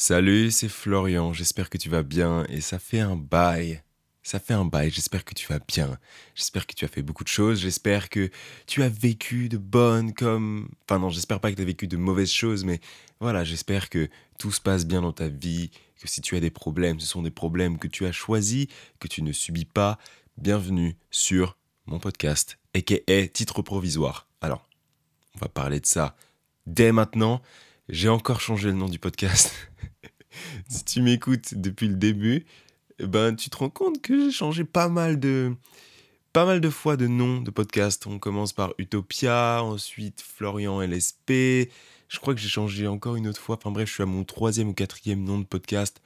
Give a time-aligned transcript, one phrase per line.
[0.00, 3.82] Salut, c'est Florian, j'espère que tu vas bien et ça fait un bail.
[4.22, 5.98] Ça fait un bail, j'espère que tu vas bien.
[6.36, 8.30] J'espère que tu as fait beaucoup de choses, j'espère que
[8.68, 10.70] tu as vécu de bonnes comme...
[10.84, 12.78] Enfin non, j'espère pas que tu as vécu de mauvaises choses, mais
[13.18, 14.08] voilà, j'espère que
[14.38, 17.22] tout se passe bien dans ta vie, que si tu as des problèmes, ce sont
[17.22, 18.68] des problèmes que tu as choisis,
[19.00, 19.98] que tu ne subis pas.
[20.36, 21.56] Bienvenue sur
[21.86, 24.28] mon podcast, est titre provisoire.
[24.42, 24.64] Alors,
[25.34, 26.14] on va parler de ça
[26.66, 27.42] dès maintenant.
[27.88, 29.52] J'ai encore changé le nom du podcast.
[30.68, 32.46] si tu m'écoutes depuis le début,
[32.98, 35.54] eh ben tu te rends compte que j'ai changé pas mal de
[36.32, 38.06] pas mal de fois de nom de podcast.
[38.06, 41.70] On commence par Utopia, ensuite Florian LSP.
[42.08, 43.56] Je crois que j'ai changé encore une autre fois.
[43.56, 46.00] Enfin bref, je suis à mon troisième ou quatrième nom de podcast.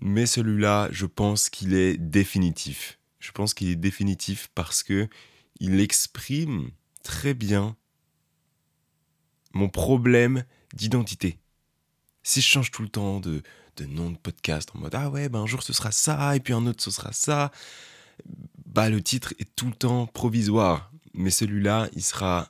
[0.00, 2.98] Mais celui-là, je pense qu'il est définitif.
[3.18, 5.08] Je pense qu'il est définitif parce que
[5.58, 6.70] il exprime
[7.02, 7.76] très bien
[9.52, 10.44] mon problème
[10.74, 11.38] d'identité.
[12.26, 13.40] Si je change tout le temps de,
[13.86, 16.54] nom de podcast en mode ah ouais, ben un jour ce sera ça, et puis
[16.54, 17.52] un autre ce sera ça,
[18.64, 20.90] bah le titre est tout le temps provisoire.
[21.14, 22.48] Mais celui-là, il sera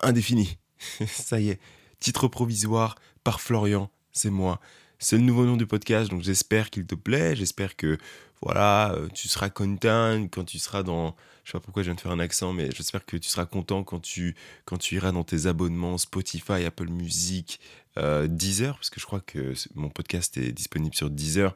[0.00, 0.56] indéfini.
[1.06, 1.60] ça y est,
[2.00, 4.58] titre provisoire par Florian, c'est moi.
[5.04, 7.98] C'est le nouveau nom du podcast, donc j'espère qu'il te plaît, j'espère que
[8.40, 11.14] voilà, euh, tu seras content quand tu seras dans.
[11.44, 13.44] Je sais pas pourquoi je viens de faire un accent, mais j'espère que tu seras
[13.44, 17.60] content quand tu, quand tu iras dans tes abonnements Spotify, Apple Music,
[17.98, 21.54] euh, Deezer, parce que je crois que mon podcast est disponible sur Deezer.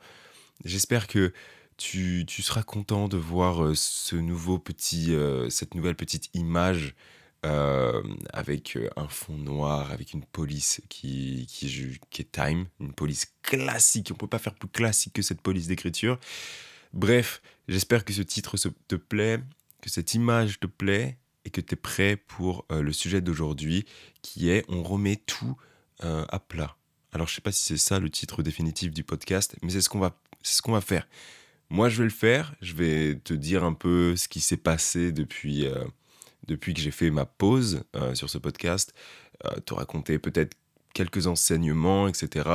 [0.67, 1.33] J'espère que
[1.79, 5.17] tu, tu, seras content de voir euh, ce nouveau petit,
[5.49, 6.95] cette nouvelle petite image
[7.43, 14.11] avec un fond noir, avec une police qui, qui, est time, une police classique.
[14.13, 16.19] On peut pas faire plus classique que cette police d'écriture.
[16.93, 18.57] Bref, j'espère que ce titre
[18.89, 19.41] te plaît,
[19.81, 23.87] que cette image te plaît et que tu es prêt pour euh, le sujet d'aujourd'hui
[24.23, 25.57] qui est on remet tout
[26.05, 26.77] euh, à plat.
[27.13, 29.89] Alors je sais pas si c'est ça le titre définitif du podcast, mais c'est ce
[29.89, 31.09] qu'on va, ce qu'on va faire.
[31.71, 35.13] Moi je vais le faire, je vais te dire un peu ce qui s'est passé
[35.13, 35.85] depuis, euh,
[36.49, 38.95] depuis que j'ai fait ma pause sur ce podcast,
[39.65, 40.57] te raconter peut-être
[40.95, 42.49] quelques enseignements, etc.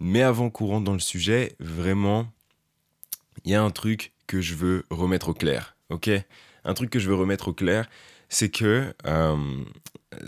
[0.00, 2.26] Mais avant rentre dans le sujet, vraiment,
[3.44, 6.10] il y a un truc que je veux remettre au clair, ok?
[6.64, 7.88] Un truc que je veux remettre au clair,
[8.28, 9.64] c'est que euh,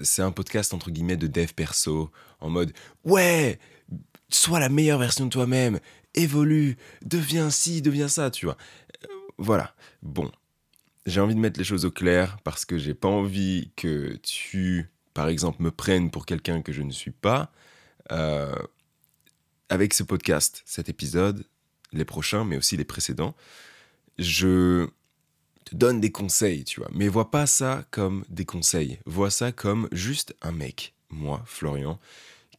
[0.03, 2.72] c'est un podcast entre guillemets de dev perso, en mode
[3.05, 3.59] ouais,
[4.28, 5.81] sois la meilleure version de toi-même,
[6.15, 8.56] évolue, deviens ci, deviens ça, tu vois.
[9.05, 9.09] Euh,
[9.39, 9.75] voilà.
[10.03, 10.31] Bon,
[11.06, 14.91] j'ai envie de mettre les choses au clair parce que j'ai pas envie que tu,
[15.15, 17.53] par exemple, me prennes pour quelqu'un que je ne suis pas.
[18.12, 18.55] Euh,
[19.69, 21.45] avec ce podcast, cet épisode,
[21.93, 23.34] les prochains, mais aussi les précédents,
[24.19, 24.87] je
[25.65, 26.91] te donne des conseils, tu vois.
[26.93, 28.99] Mais vois pas ça comme des conseils.
[29.06, 31.99] Vois ça comme juste un mec, moi, Florian,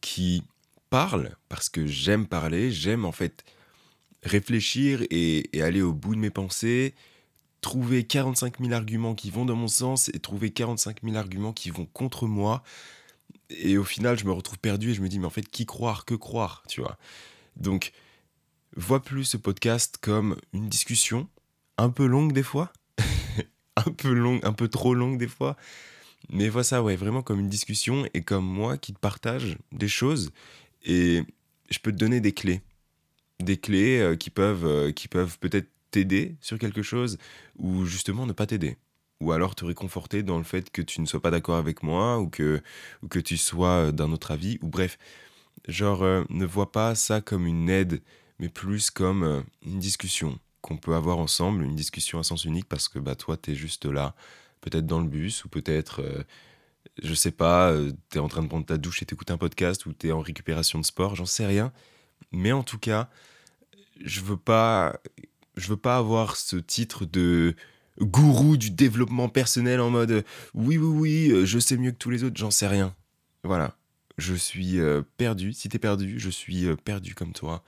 [0.00, 0.42] qui
[0.90, 3.44] parle parce que j'aime parler, j'aime en fait
[4.22, 6.94] réfléchir et, aller au bout de mes pensées,
[7.60, 11.70] trouver 45 000 arguments qui vont dans mon sens et trouver 45 000 arguments qui
[11.70, 12.62] vont contre moi.
[13.50, 15.66] Et au final, je me retrouve perdu et je me dis, mais en fait, qui
[15.66, 16.98] croire, que croire, tu vois.
[17.56, 17.92] Donc,
[18.76, 21.28] vois plus ce podcast comme une discussion,
[21.76, 22.72] un peu longue des fois,
[23.76, 25.56] un peu longue, un peu trop longue des fois,
[26.30, 29.88] mais vois ça ouais vraiment comme une discussion et comme moi qui te partage des
[29.88, 30.30] choses
[30.84, 31.22] et
[31.70, 32.60] je peux te donner des clés,
[33.40, 37.18] des clés euh, qui peuvent euh, qui peuvent peut-être t'aider sur quelque chose
[37.56, 38.76] ou justement ne pas t'aider?
[39.20, 42.18] Ou alors te réconforter dans le fait que tu ne sois pas d'accord avec moi
[42.20, 42.62] ou que
[43.02, 44.98] ou que tu sois d'un autre avis ou bref
[45.66, 48.00] genre euh, ne vois pas ça comme une aide
[48.38, 52.68] mais plus comme euh, une discussion qu'on peut avoir ensemble, une discussion à sens unique
[52.68, 54.14] parce que bah, toi, tu es juste là,
[54.60, 56.22] peut-être dans le bus ou peut-être, euh,
[57.02, 59.38] je sais pas, euh, tu es en train de prendre ta douche et t'écoutes un
[59.38, 61.72] podcast ou tu es en récupération de sport, j'en sais rien.
[62.32, 63.08] Mais en tout cas,
[64.04, 65.00] je veux pas,
[65.58, 67.54] je veux pas avoir ce titre de
[68.00, 70.24] gourou du développement personnel en mode
[70.54, 72.94] oui, oui, oui, je sais mieux que tous les autres, j'en sais rien.
[73.44, 73.76] Voilà.
[74.16, 74.78] Je suis
[75.16, 75.52] perdu.
[75.52, 77.62] Si t'es perdu, je suis perdu comme toi.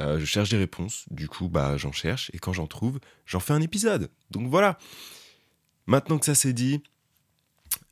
[0.00, 3.40] Euh, je cherche des réponses, du coup, bah, j'en cherche, et quand j'en trouve, j'en
[3.40, 4.10] fais un épisode.
[4.30, 4.78] Donc voilà.
[5.86, 6.82] Maintenant que ça c'est dit,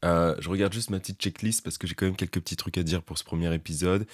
[0.05, 2.79] euh, je regarde juste ma petite checklist parce que j'ai quand même quelques petits trucs
[2.79, 4.07] à dire pour ce premier épisode.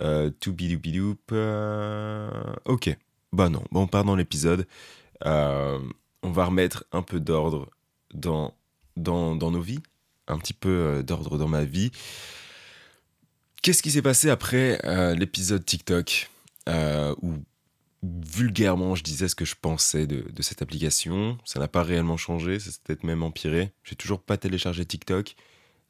[0.00, 2.30] Euh, to bidoup euh,
[2.64, 2.96] ok.
[3.36, 4.66] Bah non, on part dans l'épisode.
[5.22, 5.80] on
[6.22, 7.68] va remettre un peu d'ordre
[8.14, 8.54] dans,
[8.96, 9.82] nos vies,
[10.26, 11.90] un petit peu d'ordre dans ma vie.
[13.62, 14.80] Qu'est-ce qui s'est passé après
[15.16, 16.30] l'épisode TikTok
[16.70, 17.34] euh, où
[18.02, 21.36] vulgairement je disais ce que je pensais de, cette application.
[21.44, 23.70] Ça n'a pas réellement changé, ça s'est peut-être même empiré.
[23.84, 25.36] J'ai toujours pas téléchargé TikTok.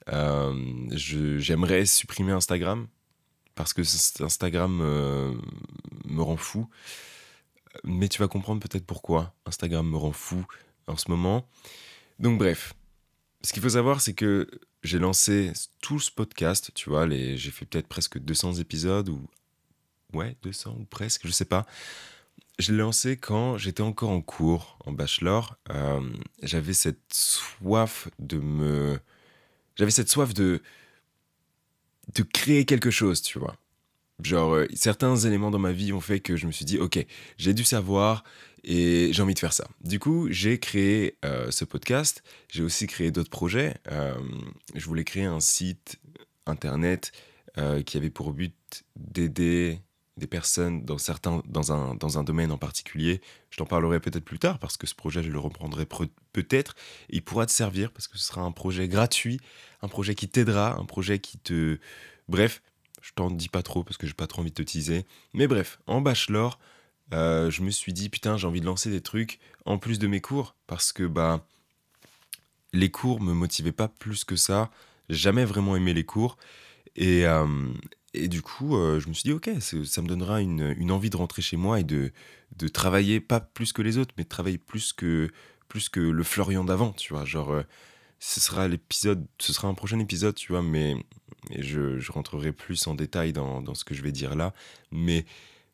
[0.08, 2.88] Euh, j'aimerais supprimer Instagram
[3.54, 3.82] parce que
[4.24, 4.78] Instagram
[6.06, 6.68] me rend fou.
[7.84, 10.44] Mais tu vas comprendre peut-être pourquoi Instagram me rend fou
[10.86, 11.48] en ce moment.
[12.18, 12.74] Donc bref,
[13.42, 14.48] ce qu'il faut savoir, c'est que
[14.82, 15.52] j'ai lancé
[15.82, 19.28] tout ce podcast, tu vois, j'ai fait peut-être presque 200 épisodes, ou
[20.12, 21.66] ouais, 200 ou presque, je sais pas.
[22.58, 25.56] Je l'ai lancé quand j'étais encore en cours, en bachelor.
[25.70, 26.00] Euh,
[26.42, 28.98] j'avais cette soif de me...
[29.76, 30.62] J'avais cette soif de...
[32.14, 33.56] de créer quelque chose, tu vois.
[34.22, 37.04] Genre, euh, certains éléments dans ma vie ont fait que je me suis dit, ok,
[37.36, 38.24] j'ai dû savoir
[38.64, 39.68] et j'ai envie de faire ça.
[39.82, 42.22] Du coup, j'ai créé euh, ce podcast.
[42.50, 43.76] J'ai aussi créé d'autres projets.
[43.92, 44.14] Euh,
[44.74, 45.98] je voulais créer un site
[46.46, 47.12] internet
[47.86, 49.80] qui avait pour but d'aider
[50.18, 53.22] des personnes dans, certains, dans, un, dans un domaine en particulier.
[53.50, 55.86] Je t'en parlerai peut-être plus tard parce que ce projet, je le reprendrai
[56.32, 56.74] peut-être.
[57.08, 59.40] Il pourra te servir parce que ce sera un projet gratuit,
[59.80, 61.78] un projet qui t'aidera, un projet qui te...
[62.28, 62.60] Bref,
[63.06, 65.06] je t'en dis pas trop parce que j'ai pas trop envie de te teaser.
[65.32, 66.58] Mais bref, en bachelor,
[67.14, 70.08] euh, je me suis dit putain, j'ai envie de lancer des trucs en plus de
[70.08, 71.46] mes cours parce que bah
[72.72, 74.70] les cours me motivaient pas plus que ça.
[75.08, 76.36] Jamais vraiment aimé les cours
[76.96, 77.46] et, euh,
[78.14, 81.42] du coup, euh, je me suis dit ok, ça me donnera une, envie de rentrer
[81.42, 82.10] chez moi et de,
[82.56, 85.30] de travailler pas plus que les autres, mais de travailler plus que
[85.68, 87.62] plus que le Florian d'avant, tu vois, genre
[88.18, 90.96] ce sera l'épisode, ce sera un prochain épisode, tu vois, mais
[91.50, 94.54] je, je, rentrerai plus en détail dans, ce que je vais dire là.
[94.90, 95.26] Mais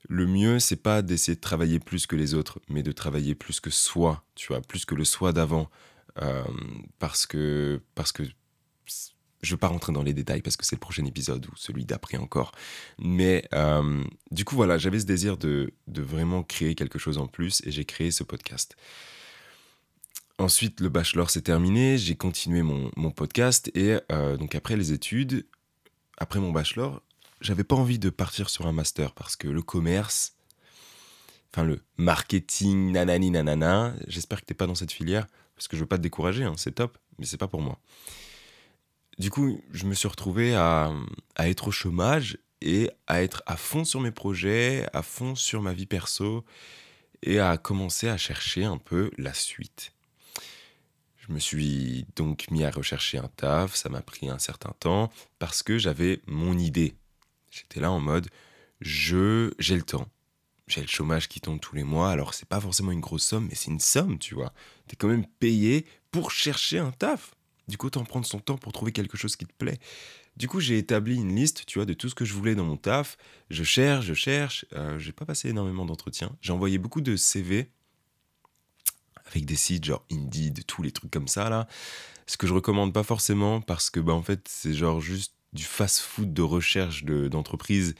[0.08, 3.60] le mieux, c'est pas d'essayer de travailler plus que les autres, mais de travailler plus
[3.60, 5.70] que soi, tu vois, plus que le soi d'avant.
[6.20, 6.44] Euh,
[6.98, 8.22] parce que, parce que
[9.42, 11.84] je veux pas rentrer dans les détails parce que c'est le prochain épisode ou celui
[11.84, 12.52] d'après encore.
[12.98, 17.26] Mais euh, du coup, voilà, j'avais ce désir de, de vraiment créer quelque chose en
[17.26, 18.76] plus et j'ai créé ce podcast.
[20.38, 25.46] Ensuite, le bachelor s'est terminé, j'ai continué mon, podcast et euh, donc après les études,
[26.18, 27.02] après mon bachelor,
[27.40, 30.36] j'avais pas envie de partir sur un master parce que le commerce,
[31.52, 35.26] enfin le marketing, nanani nanana, j'espère que t'es pas dans cette filière
[35.56, 37.78] parce que je veux pas te décourager, hein, c'est top, mais c'est pas pour moi.
[39.18, 40.92] Du coup, je me suis retrouvé à,
[41.34, 45.60] à être au chômage et à être à fond sur mes projets, à fond sur
[45.62, 46.44] ma vie perso
[47.22, 49.91] et à commencer à chercher un peu la suite.
[51.26, 55.10] Je me suis donc mis à rechercher un taf, ça m'a pris un certain temps
[55.38, 56.96] parce que j'avais mon idée.
[57.50, 58.28] J'étais là en mode
[58.80, 60.08] je j'ai le temps.
[60.66, 63.46] J'ai le chômage qui tombe tous les mois, alors c'est pas forcément une grosse somme,
[63.48, 64.52] mais c'est une somme, tu vois.
[64.88, 67.34] T'es quand même payé pour chercher un taf.
[67.68, 69.78] Du coup, autant prendre son temps pour trouver quelque chose qui te plaît.
[70.36, 72.64] Du coup, j'ai établi une liste, tu vois, de tout ce que je voulais dans
[72.64, 73.16] mon taf.
[73.50, 74.64] Je cherche, je cherche.
[74.72, 76.34] Euh, j'ai pas passé énormément d'entretiens.
[76.40, 77.70] J'ai envoyé beaucoup de CV
[79.32, 81.66] avec des sites genre Indeed, tous les trucs comme ça là.
[82.26, 85.64] Ce que je recommande pas forcément parce que bah en fait c'est genre juste du
[85.64, 87.94] fast-food de recherche d'entreprise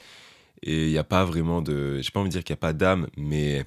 [0.63, 2.61] et il n'y a pas vraiment de, j'ai pas envie de dire qu'il n'y a
[2.61, 3.65] pas d'âme, mais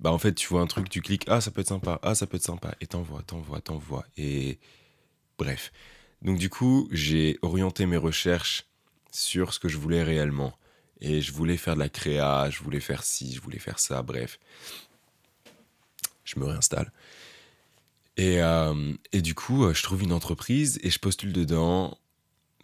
[0.00, 2.14] bah en fait tu vois un truc, tu cliques, ah ça peut être sympa, ah
[2.14, 4.58] ça peut être sympa, et t'envoies, t'envoies, t'envoies, et
[5.38, 5.72] bref.
[6.22, 8.66] Donc du coup j'ai orienté mes recherches
[9.10, 10.54] sur ce que je voulais réellement.
[11.00, 14.02] Et je voulais faire de la créa, je voulais faire ci, je voulais faire ça,
[14.02, 14.38] bref
[16.28, 16.92] je me réinstalle.
[18.16, 21.96] Et, euh, et du coup, euh, je trouve une entreprise et je postule dedans.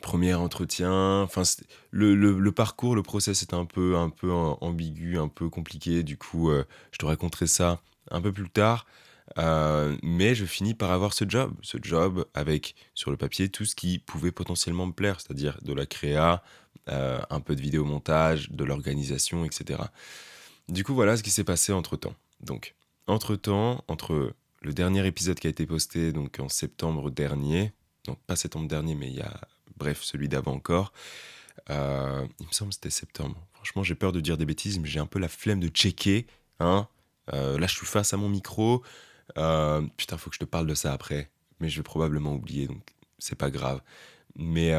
[0.03, 1.23] Premier entretien.
[1.23, 1.43] Enfin,
[1.91, 6.03] le, le, parcours, le process est un peu, un peu ambigu, un peu compliqué.
[6.03, 7.81] Du coup, euh, je te raconterai ça
[8.11, 8.85] un peu plus tard.
[10.03, 13.75] mais je finis par avoir ce job, ce job avec sur le papier tout ce
[13.75, 16.43] qui pouvait potentiellement me plaire, c'est-à-dire de la créa,
[16.87, 19.85] un peu de vidéo montage, de l'organisation, etc.
[20.69, 22.15] Du coup, voilà ce qui s'est passé entre temps.
[22.41, 22.75] Donc,
[23.07, 27.73] entre-temps, entre le dernier épisode qui a été posté donc en septembre dernier,
[28.09, 29.41] non pas septembre dernier, mais il y a,
[29.77, 30.93] bref, celui d'avant encore,
[31.71, 33.47] euh, il me semble que c'était septembre.
[33.53, 36.27] Franchement, j'ai peur de dire des bêtises, mais j'ai un peu la flemme de checker.
[36.61, 36.89] Hein
[37.33, 38.83] euh, là, je suis face à mon micro.
[39.39, 41.31] Euh, putain, faut que je te parle de ça après.
[41.61, 42.83] Mais je vais probablement oublier, donc
[43.19, 43.81] c'est pas grave.
[44.37, 44.73] Mais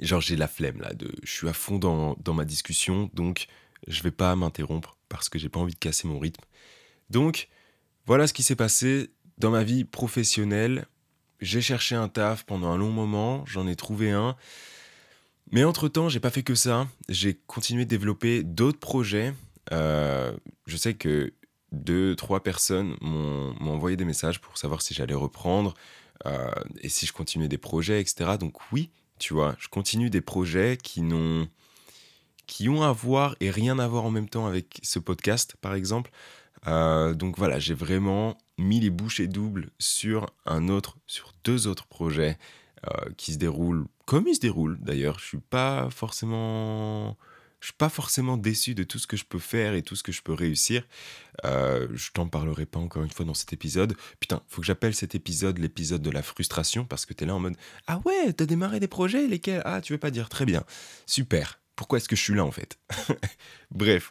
[0.00, 0.94] genre, j'ai la flemme là.
[0.94, 3.48] De, je suis à fond dans, dans ma discussion, donc
[3.88, 6.44] je vais pas m'interrompre parce que j'ai pas envie de casser mon rythme.
[7.12, 7.48] Donc,
[8.06, 10.86] voilà ce qui s'est passé dans ma vie professionnelle.
[11.40, 14.34] J'ai cherché un taf pendant un long moment, j'en ai trouvé un.
[15.50, 16.88] Mais entre-temps, j'ai pas fait que ça.
[17.10, 19.34] J'ai continué de développer d'autres projets.
[19.72, 20.32] Euh,
[20.66, 21.34] je sais que
[21.70, 25.74] deux, trois personnes m'ont envoyé des messages pour savoir si j'allais reprendre
[26.24, 26.50] euh,
[26.80, 28.38] et si je continuais des projets, etc.
[28.40, 31.46] Donc oui, tu vois, je continue des projets qui n'ont
[32.46, 35.74] qui ont à voir et rien à voir en même temps avec ce podcast, par
[35.74, 36.10] exemple.
[36.68, 41.86] Euh, donc voilà, j'ai vraiment mis les bouchées doubles sur un autre, sur deux autres
[41.86, 42.38] projets
[42.86, 45.18] euh, qui se déroulent comme il se déroule d'ailleurs.
[45.18, 47.16] Je suis pas forcément
[47.62, 50.02] je suis pas forcément déçu de tout ce que je peux faire et tout ce
[50.02, 50.84] que je peux réussir.
[51.44, 53.96] Euh, je t'en parlerai pas encore une fois dans cet épisode.
[54.18, 57.36] Putain, faut que j'appelle cet épisode l'épisode de la frustration parce que tu es là
[57.36, 57.54] en mode
[57.86, 59.62] Ah ouais, t'as démarré des projets, lesquels?
[59.64, 60.64] Ah, tu veux pas dire Très bien,
[61.06, 61.60] super.
[61.76, 62.80] Pourquoi est-ce que je suis là en fait?
[63.70, 64.10] Bref,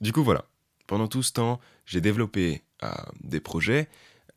[0.00, 0.49] du coup voilà.
[0.90, 3.88] Pendant tout ce temps, j'ai développé euh, des projets.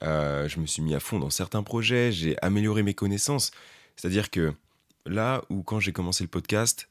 [0.03, 2.11] Euh, je me suis mis à fond dans certains projets.
[2.11, 3.49] J'ai amélioré mes connaissances.
[3.95, 4.53] C'est-à-dire que
[5.07, 6.89] là où quand j'ai commencé le podcast,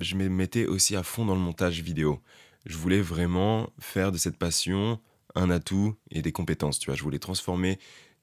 [0.00, 2.20] je me mettais aussi à fond dans le montage vidéo.
[2.66, 5.00] Je voulais vraiment faire de cette passion
[5.34, 6.94] un atout et des compétences, tu vois.
[6.94, 7.80] Je voulais transformer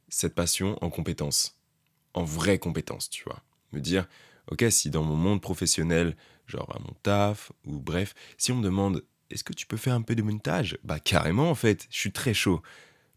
[0.08, 1.60] cette passion en compétences,
[2.14, 3.44] en vraies compétences, tu vois.
[3.74, 4.08] Me dire,
[4.52, 6.16] ok, si dans mon monde professionnel,
[6.46, 9.94] genre à mon taf, ou bref, si on me demande, est-ce que tu peux faire
[9.94, 10.78] un peu de montage?
[10.84, 12.62] Bah carrément en fait, je suis très chaud.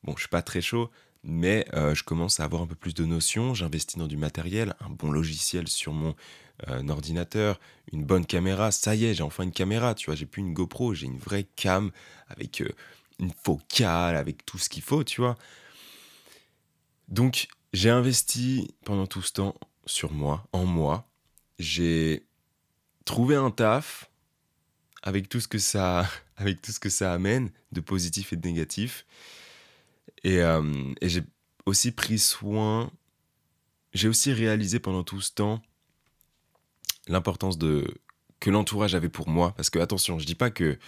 [0.05, 0.90] Bon, je suis pas très chaud,
[1.23, 3.55] mais euh, je commence à avoir un peu plus de notions.
[3.55, 6.14] J'investis dans du matériel, un bon logiciel sur mon
[6.67, 7.61] un ordinateur,
[7.93, 8.71] une bonne caméra.
[8.71, 10.14] Ça y est, j'ai enfin une caméra, tu vois.
[10.14, 11.90] J'ai plus une GoPro, j'ai une vraie cam
[12.29, 12.69] avec euh,
[13.19, 15.37] une focale, avec tout ce qu'il faut, tu vois.
[17.09, 19.55] Donc, j'ai investi pendant tout ce temps
[19.87, 21.09] sur moi, en moi.
[21.59, 22.25] J'ai
[23.05, 24.10] trouvé un taf
[25.02, 28.47] avec tout ce que ça, avec tout ce que ça amène de positif et de
[28.47, 29.07] négatif.
[30.25, 31.23] Et, euh, et j'ai
[31.66, 32.90] aussi pris soin.
[33.92, 35.62] J'ai aussi réalisé pendant tout ce temps
[37.09, 37.92] l'importance de
[38.40, 39.52] que l'entourage avait pour moi.
[39.57, 40.78] Parce que, attention, je dis pas que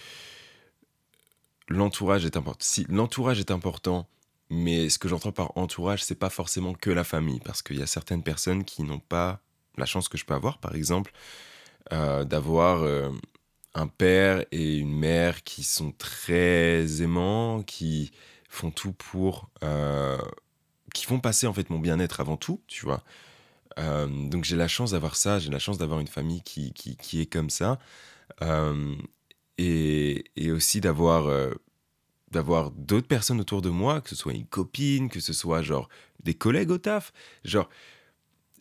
[1.69, 2.65] l'entourage est important.
[2.65, 4.07] Si l'entourage est important,
[4.49, 7.39] mais ce que j'entends par entourage, c'est pas forcément que la famille.
[7.39, 9.41] Parce qu'il y a certaines personnes qui n'ont pas
[9.77, 11.13] la chance que je peux avoir, par exemple,
[11.91, 13.09] euh, d'avoir euh,
[13.75, 18.11] un père et une mère qui sont très aimants, qui
[18.49, 19.49] font tout pour.
[19.63, 20.17] Euh,
[20.93, 23.03] qui font passer en fait mon bien-être avant tout, tu vois.
[23.79, 27.19] Euh, donc j'ai la chance d'avoir ça, j'ai la chance d'avoir une famille qui, qui,
[27.19, 27.79] est comme ça.
[28.43, 28.95] Euh,
[29.57, 31.51] et, et, aussi d'avoir
[32.31, 35.89] d'avoir d'autres personnes autour de moi, que ce soit une copine, que ce soit genre
[36.23, 37.13] des collègues au taf.
[37.43, 37.69] Genre,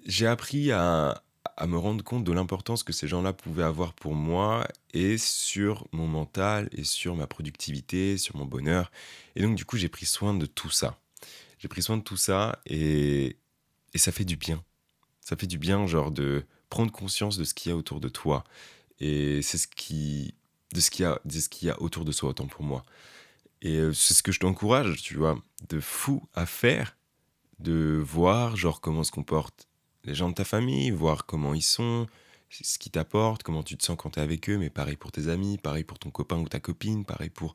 [0.07, 1.23] j'ai appris à,
[1.57, 5.87] à me rendre compte de l'importance que ces gens-là pouvaient avoir pour moi et sur
[5.93, 8.91] mon mental et sur ma productivité, sur mon bonheur.
[9.37, 10.99] Et donc du coup, j'ai pris soin de tout ça.
[11.59, 13.37] J'ai pris soin de tout ça et,
[13.95, 14.63] et ça fait du bien
[15.23, 18.09] ça fait du bien, genre, de prendre conscience de ce qu'il y a autour de
[18.09, 18.45] toi.
[19.01, 20.35] Et c'est ce qui.
[20.75, 22.65] de ce qu'il y, a, de ce qu'il y a autour de soi, autant pour
[22.65, 22.83] moi.
[23.63, 26.97] Et euh, c'est ce que je t'encourage, tu vois, de fou à faire,
[27.61, 29.69] de voir, genre, comment se comportent
[30.05, 32.07] les gens de ta famille, voir comment ils sont,
[32.51, 35.13] ce qu'ils t'apportent, comment tu te sens quand tu es avec eux, mais pareil pour
[35.13, 37.55] tes amis, pareil pour ton copain ou ta copine, pareil pour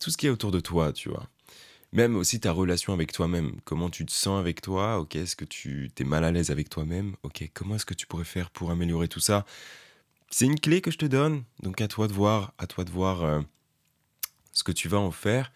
[0.00, 1.28] tout ce qui est autour de toi, tu vois.
[1.92, 3.60] Même aussi ta relation avec toi-même.
[3.64, 4.98] Comment tu te sens avec toi?
[4.98, 7.14] Ok, est-ce que tu es mal à l'aise avec toi-même?
[7.22, 9.46] Ok, comment est-ce que tu pourrais faire pour améliorer tout ça?
[10.28, 11.44] C'est une clé que je te donne.
[11.62, 13.40] Donc à toi de voir, à toi de voir euh,
[14.52, 15.52] ce que tu vas en faire.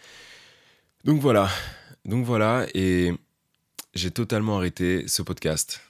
[1.05, 1.49] Donc voilà,
[2.05, 3.13] donc voilà, et
[3.95, 5.88] j'ai totalement arrêté ce podcast.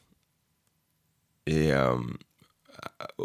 [1.48, 1.96] Et euh,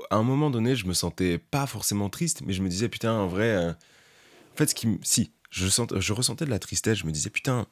[0.10, 3.12] à un moment donné, je me sentais pas forcément triste, mais je me disais putain,
[3.12, 7.00] en vrai, euh, en fait, si, je, je ressentais de la tristesse.
[7.00, 7.68] Je me disais, putain,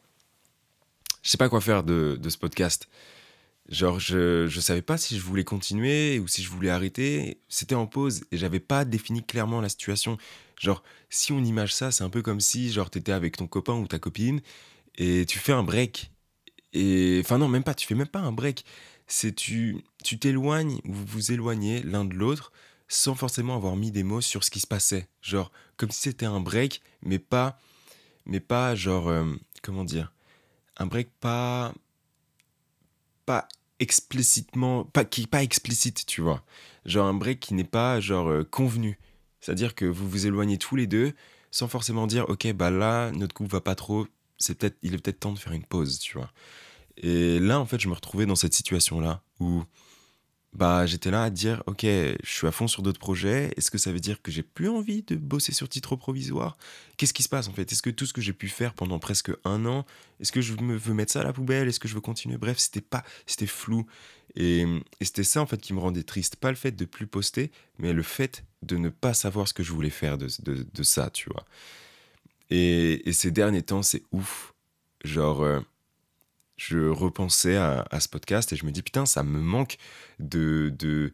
[1.24, 2.90] je sais pas quoi faire de, ce podcast.
[3.70, 7.40] Genre, je, je savais pas si je voulais continuer ou si je voulais arrêter.
[7.48, 10.18] C'était en pause et j'avais pas défini clairement la situation.
[10.60, 13.76] Genre, si on image ça, c'est un peu comme si, genre, t'étais avec ton copain
[13.76, 14.42] ou ta copine
[14.98, 16.12] et tu fais un break.
[16.74, 18.66] Et, enfin, non, même pas, tu fais même pas un break.
[19.08, 22.52] C'est tu, tu t'éloignes ou vous vous éloignez l'un de l'autre
[22.88, 25.08] sans forcément avoir mis des mots sur ce qui se passait.
[25.22, 27.60] Genre, comme si c'était un break, mais pas
[28.26, 29.26] mais pas genre, euh,
[29.62, 30.14] comment dire,
[30.78, 31.74] un break pas,
[33.26, 33.48] pas
[33.80, 36.44] explicitement, pas, qui pas explicite, tu vois.
[36.86, 39.00] Genre un break qui n'est pas genre euh, convenu.
[39.40, 41.14] C'est-à-dire que vous vous éloignez tous les deux
[41.52, 44.08] sans forcément dire, ok, bah là, notre couple va pas trop,
[44.42, 46.32] c'est peut-être, il est peut-être temps de faire une pause, tu vois.
[46.98, 49.64] Et là, en fait, je me retrouvais dans cette situation-là où
[50.54, 53.54] bah j'étais là à dire ok je suis à fond sur d'autres projets.
[53.56, 56.58] Est-ce que ça veut dire que j'ai plus envie de bosser sur titre provisoire?
[56.98, 57.72] Qu'est-ce qui se passe en fait?
[57.72, 59.86] Est-ce que tout ce que j'ai pu faire pendant presque un an
[60.20, 61.68] est-ce que je me veux mettre ça à la poubelle?
[61.68, 62.38] Est-ce que je veux continuer?
[62.38, 63.86] Bref c'était pas c'était flou.
[64.36, 64.66] Et,
[65.02, 66.36] c'était ça en fait qui me rendait triste.
[66.36, 69.64] Pas le fait de plus poster mais le fait de ne pas savoir ce que
[69.64, 71.46] je voulais faire de, de, ça tu vois
[72.52, 74.54] et, ces derniers temps c'est ouf
[75.04, 75.60] genre euh,
[76.58, 79.78] je repensais à, ce podcast et je me dis putain ça me manque
[80.20, 81.14] de, de,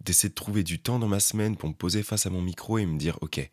[0.00, 2.78] d'essayer de, trouver du temps dans ma semaine pour me poser face à mon micro
[2.78, 3.48] et me dire ok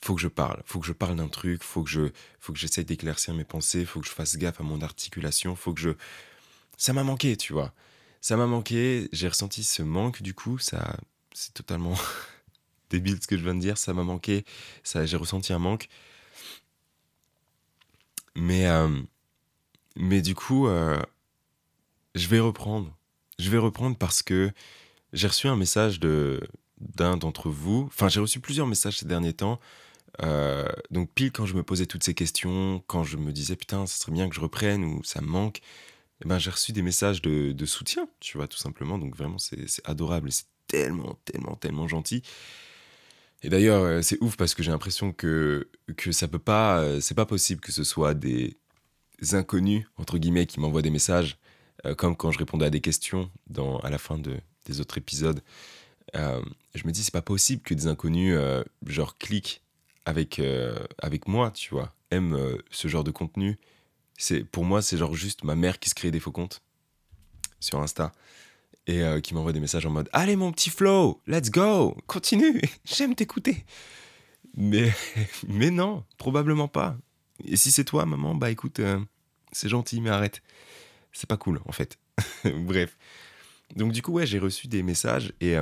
[0.00, 2.58] faut que je parle faut que je parle d'un truc faut que je faut que
[2.58, 5.90] j'essaye d'éclaircir mes pensées faut que je fasse gaffe à mon articulation faut que je
[6.76, 7.74] ça m'a manqué tu vois
[8.24, 10.96] ça m'a manqué, j'ai ressenti ce manque du coup, ça
[11.34, 11.94] c'est totalement
[12.88, 14.46] débile ce que je viens de dire, ça m'a manqué,
[14.82, 15.88] ça j'ai ressenti un manque.
[18.36, 18.88] Mais euh,
[19.96, 21.00] mais du coup euh,
[22.14, 22.96] je vais reprendre.
[23.38, 24.50] Je vais reprendre parce que
[25.12, 26.40] j'ai reçu un message de
[26.80, 29.60] d'un d'entre vous, enfin j'ai reçu plusieurs messages ces derniers temps
[30.22, 33.86] euh, donc pile quand je me posais toutes ces questions, quand je me disais putain,
[33.86, 35.60] ça serait bien que je reprenne ou ça me manque,
[36.24, 38.98] eh ben, j'ai reçu des messages de, soutien, tu vois, tout simplement.
[38.98, 42.22] Donc vraiment, c'est adorable c'est tellement, tellement, tellement gentil.
[43.42, 47.00] Et d'ailleurs, euh, c'est ouf parce que j'ai l'impression que, que ça peut pas, euh,
[47.00, 48.56] c'est pas possible que ce soit des
[49.32, 51.38] inconnus, entre guillemets, qui m'envoient des messages,
[51.96, 53.30] comme quand je répondais à des questions
[53.82, 54.36] à la fin de,
[54.66, 55.40] des autres épisodes.
[56.14, 58.38] je me dis, c'est pas possible que des inconnus,
[58.86, 59.62] genre, cliquent
[60.04, 63.58] avec, euh, avec moi, tu vois, aime euh, ce genre de contenu.
[64.52, 66.62] Pour moi, c'est genre juste ma mère qui se crée des faux comptes
[67.60, 68.12] sur Insta
[68.86, 72.60] et euh, qui m'envoie des messages en mode Allez, mon petit Flo, let's go, continue,
[72.84, 73.64] j'aime t'écouter.
[74.56, 74.92] Mais,
[75.48, 76.96] mais non, probablement pas.
[77.44, 78.80] Et si c'est toi, maman, bah écoute,
[79.52, 80.42] c'est gentil, mais arrête.
[81.12, 81.98] C'est pas cool, en fait.
[82.44, 82.96] Bref.
[83.74, 85.56] Donc, du coup, ouais, j'ai reçu des messages et.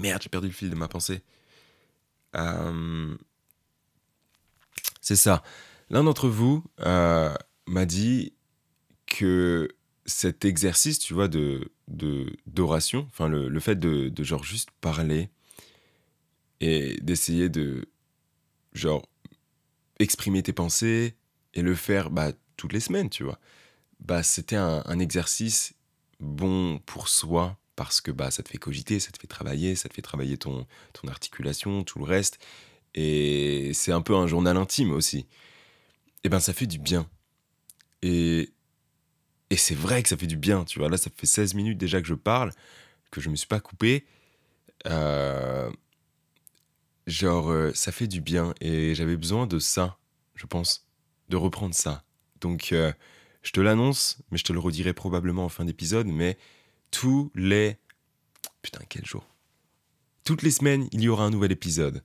[0.00, 1.22] merde, j'ai perdu le fil de ma pensée.
[2.36, 3.16] Euh,
[5.00, 5.42] c'est ça.
[5.90, 7.34] L'un d'entre vous euh,
[7.66, 8.32] m'a dit
[9.06, 9.68] que
[10.12, 11.70] cet exercice, tu vois, de
[12.46, 15.28] d'oration, enfin le, fait de, de, genre juste parler
[16.60, 17.86] et d'essayer de
[18.72, 19.06] genre
[19.98, 21.16] exprimer tes pensées
[21.54, 23.38] et le faire bah, toutes les semaines, tu vois.
[24.00, 25.74] Bah, c'était un, un, exercice
[26.18, 29.88] bon pour soi, parce que bah, ça te fait cogiter, ça te fait travailler, ça
[29.88, 32.38] te fait travailler ton, ton articulation, tout le reste.
[32.94, 35.18] Et c'est un peu un journal intime aussi.
[35.18, 35.26] Et
[36.24, 37.08] eh ben ça fait du bien.
[38.02, 38.50] Et,
[39.52, 40.88] et c'est vrai que ça fait du bien, tu vois.
[40.88, 42.52] Là, ça fait 16 minutes déjà que je parle,
[43.10, 44.06] que je me suis pas coupé.
[44.86, 45.70] Euh,
[47.06, 48.54] genre, euh, ça fait du bien.
[48.62, 49.98] Et j'avais besoin de ça,
[50.36, 50.88] je pense,
[51.28, 52.02] de reprendre ça.
[52.40, 52.94] Donc, euh,
[53.42, 56.38] je te l'annonce, mais je te le redirai probablement en fin d'épisode, mais
[56.90, 57.76] tous les...
[58.62, 59.26] Putain, quel jour
[60.24, 62.02] Toutes les semaines, il y aura un nouvel épisode.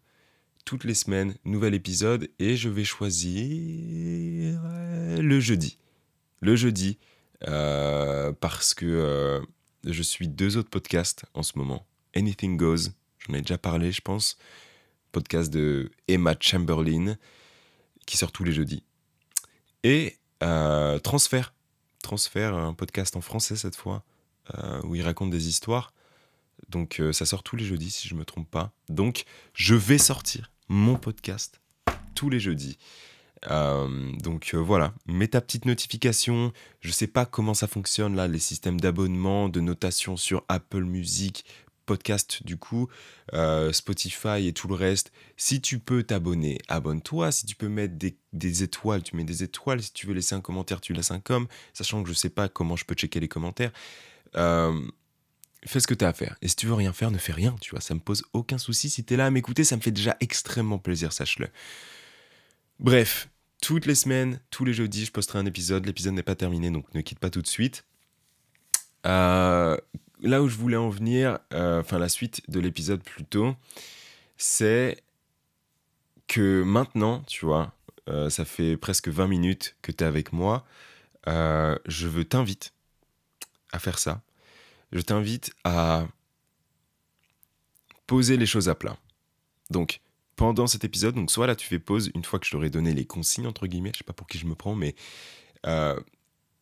[0.66, 5.78] Toutes les semaines, nouvel épisode, et je vais choisir le jeudi.
[6.42, 6.98] Le jeudi,
[7.42, 9.42] parce que euh,
[9.84, 11.86] je suis deux autres podcasts en ce moment.
[12.16, 14.38] Anything Goes, j'en ai déjà parlé, je pense.
[15.12, 17.16] Podcast de Emma Chamberlain,
[18.06, 18.84] qui sort tous les jeudis.
[19.84, 20.18] Et
[21.04, 21.54] Transfert.
[22.04, 24.04] Transfert, un podcast en français cette fois,
[24.56, 25.94] euh, où il raconte des histoires.
[26.70, 28.72] Donc euh, ça sort tous les jeudis si je ne me trompe pas.
[28.90, 31.60] Donc je vais sortir mon podcast
[32.16, 32.78] tous les jeudis.
[33.50, 36.52] Euh, donc voilà, mets ta petite notification.
[36.82, 41.46] Je sais pas comment ça fonctionne là, les systèmes d'abonnement, de notation sur Apple Music,
[41.86, 42.90] podcast du coup,
[43.72, 45.12] Spotify et tout le reste.
[45.38, 47.32] Si tu peux t'abonner, abonne-toi.
[47.32, 49.82] Si tu peux mettre des, étoiles, tu mets des étoiles.
[49.82, 51.48] Si tu veux laisser un commentaire, tu laisses un com.
[51.74, 53.72] Sachant que je sais pas comment je peux checker les commentaires.
[54.36, 54.82] Euh,
[55.66, 56.38] fais ce que tu as à faire.
[56.42, 57.82] Et si tu veux rien faire, ne fais rien, tu vois.
[57.82, 58.90] Ça me pose aucun souci.
[58.90, 61.48] Si tu es là à m'écouter, ça me fait déjà extrêmement plaisir, sache-le.
[62.80, 63.30] Bref,
[63.62, 65.86] toutes les semaines, tous les jeudis, je posterai un épisode.
[65.86, 67.86] L'épisode n'est pas terminé, donc ne quitte pas tout de suite.
[69.06, 69.78] Euh,
[70.22, 73.56] là où je voulais en venir, euh, enfin la suite de l'épisode plutôt,
[74.38, 75.02] c'est
[76.28, 77.74] que maintenant, tu vois,
[78.30, 80.66] ça fait presque 20 minutes que tu es avec moi.
[81.26, 82.70] je veux t'inviter
[83.72, 84.22] à faire ça,
[84.92, 86.08] je t'invite à
[88.08, 88.98] poser les choses à plat.
[89.70, 90.00] Donc,
[90.38, 92.94] pendant cet épisode, donc soit là tu fais pause une fois que je t'aurai donné
[92.94, 94.96] les consignes, entre guillemets, je sais pas pour qui je me prends, mais
[95.66, 96.00] euh,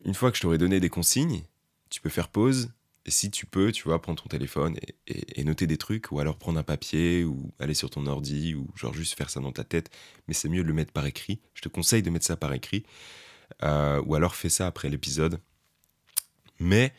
[0.03, 1.43] une fois que je t'aurai donné des consignes,
[1.89, 2.71] tu peux faire pause.
[3.07, 6.37] Et si tu peux, tu vois, prendre ton téléphone et, noter des trucs, ou alors
[6.37, 9.63] prendre un papier, ou aller sur ton ordi, ou genre juste faire ça dans ta
[9.63, 9.91] tête.
[10.27, 11.39] Mais c'est mieux de le mettre par écrit.
[11.53, 12.83] Je te conseille de mettre ça par écrit.
[13.63, 15.39] Euh, ou alors fais ça après l'épisode
[16.59, 16.93] mais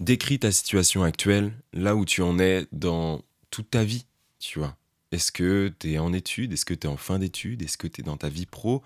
[0.00, 4.06] décris ta situation actuelle, là où tu en es dans toute ta vie,
[4.42, 4.76] tu vois.
[5.12, 7.86] Est-ce que tu es en études Est-ce que tu es en fin d'études Est-ce que
[7.86, 8.82] tu es dans ta vie pro?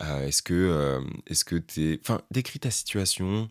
[0.00, 2.00] Euh, Est-ce que euh, est-ce que tu es...
[2.02, 3.50] Enfin, décris ta situation,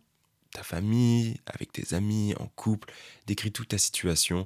[0.51, 2.91] ta famille, avec tes amis, en couple.
[3.27, 4.45] Décris toute ta situation.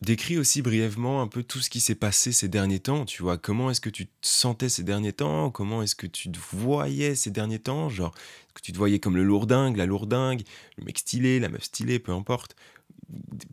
[0.00, 3.38] Décris aussi brièvement un peu tout ce qui s'est passé ces derniers temps, tu vois.
[3.38, 5.50] Comment est-ce que tu te sentais ces derniers temps?
[5.50, 7.88] Comment est-ce que tu te voyais ces derniers temps?
[7.88, 10.42] Genre, est-ce que tu te voyais comme le lourdingue, la lourdingue,
[10.78, 12.56] le mec stylé, la meuf stylée, peu importe.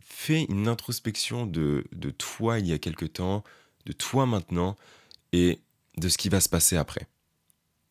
[0.04, 3.44] Fais une introspection de, de toi il y a quelque temps,
[3.86, 4.76] de toi maintenant,
[5.32, 5.60] et
[5.96, 7.06] de ce qui va se passer après.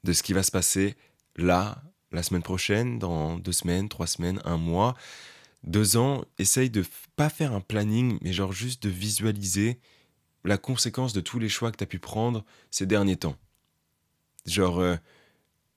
[0.04, 0.96] De ce qui va se passer
[1.36, 4.96] là, la semaine prochaine, dans deux semaines, trois semaines, un mois,
[5.64, 6.84] deux ans, essaye de
[7.16, 9.80] pas faire un planning, mais genre juste de visualiser
[10.44, 13.36] la conséquence de tous les choix que tu as pu prendre ces derniers temps.
[14.48, 14.96] Genre, euh,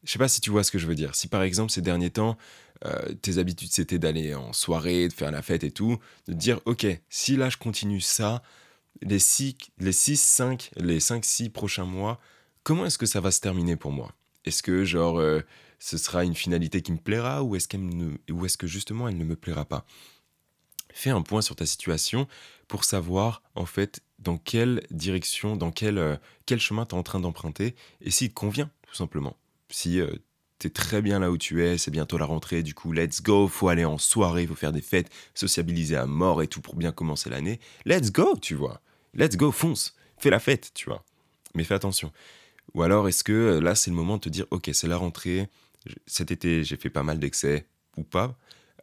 [0.04, 1.14] je sais pas si tu vois ce que je veux dire.
[1.14, 2.38] Si par exemple ces derniers temps,
[2.86, 6.60] euh, tes habitudes c'était d'aller en soirée, de faire la fête et tout, de dire,
[6.66, 8.42] ok, si là je continue ça,
[9.02, 12.20] les 6, les 6, 5, les 5, 6 prochains mois,
[12.62, 14.12] comment est-ce que ça va se terminer pour moi?
[14.44, 15.40] Est-ce que genre euh,
[15.78, 17.88] ce sera une finalité qui me plaira ou est-ce, qu'elle
[18.30, 19.86] ou est-ce que justement elle ne me plaira pas?
[20.92, 22.28] Fais un point sur ta situation
[22.68, 26.16] pour savoir en fait dans quelle direction, dans quel, euh,
[26.46, 29.36] quel chemin tu es en train d'emprunter et s'il te convient tout simplement.
[29.70, 30.00] Si
[30.58, 33.22] tu es très bien là où tu es, c'est bientôt la rentrée, du coup let's
[33.22, 36.76] go, faut aller en soirée, faut faire des fêtes, sociabiliser à mort et tout pour
[36.76, 38.80] bien commencer l'année, let's go, tu vois.
[39.14, 41.04] Let's go, fonce, fais la fête, tu vois.
[41.54, 42.12] Mais fais attention.
[42.74, 44.96] Ou alors est-ce que euh, là c'est le moment de te dire ok c'est la
[44.96, 45.48] rentrée,
[46.06, 48.36] cet été j'ai fait pas mal d'excès ou pas,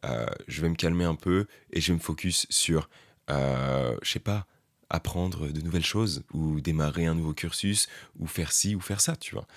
[0.05, 2.89] euh, je vais me calmer un peu et je vais me focus sur,
[3.29, 4.47] euh, je sais pas,
[4.89, 7.87] apprendre de nouvelles choses ou démarrer un nouveau cursus
[8.19, 9.47] ou faire ci ou faire ça, tu vois.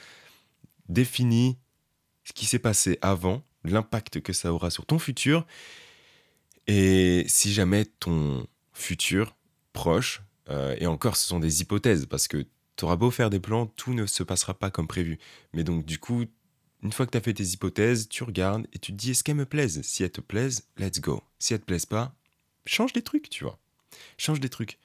[0.89, 1.57] Définis
[2.25, 5.47] ce qui s'est passé avant, l'impact que ça aura sur ton futur
[6.67, 9.37] et si jamais ton futur
[9.73, 13.41] proche, euh, et encore ce sont des hypothèses parce que tu auras beau faire des
[13.41, 15.19] plans, tout ne se passera pas comme prévu.
[15.53, 16.25] Mais donc du coup,
[16.83, 19.23] une fois que tu as fait tes hypothèses, tu regardes et tu te dis est-ce
[19.25, 19.83] qu'elles me plaisent?
[19.83, 21.23] Si elles te plaisent, let's go.
[21.39, 22.15] Si elles te plaisent pas,
[22.67, 23.59] change des trucs, tu vois.
[24.19, 24.79] Change des trucs.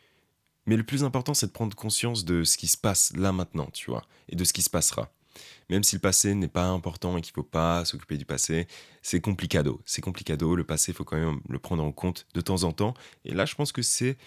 [0.65, 3.69] Mais le plus important, c'est de prendre conscience de ce qui se passe là maintenant,
[3.73, 5.11] tu vois, et de ce qui se passera.
[5.69, 8.67] Même si le passé n'est pas important et qu'il ne faut pas s'occuper du passé,
[9.01, 9.81] c'est complicado.
[9.85, 10.55] C'est complicado.
[10.55, 12.93] Le passé, il faut quand même le prendre en compte de temps en temps.
[13.25, 14.17] Et là, je pense que c'est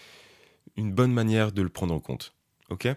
[0.75, 2.33] une bonne manière de le prendre en compte.
[2.69, 2.87] Ok?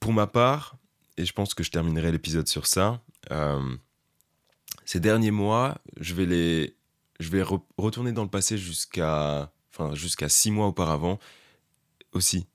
[0.00, 0.76] Pour ma part,
[1.16, 3.76] et je pense que je terminerai l'épisode sur ça, euh,
[4.84, 6.76] ces derniers mois, je vais, les,
[7.20, 11.18] je vais retourner dans le passé jusqu'à enfin, jusqu'à six mois auparavant.
[12.12, 12.46] Aussi,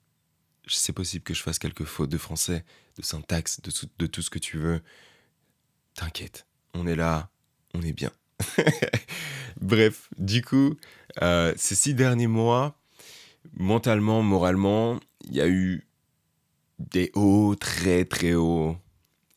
[0.68, 2.66] c'est possible que je fasse quelques fautes de français,
[2.98, 4.82] de syntaxe, de, tout ce que tu veux.
[5.96, 7.30] T'inquiète, on est là,
[7.74, 8.12] on est bien.
[9.62, 10.76] Bref, du coup,
[11.22, 12.80] euh, ces six derniers mois,
[13.54, 15.88] mentalement, moralement, il y a eu
[16.80, 18.76] des hauts très très hauts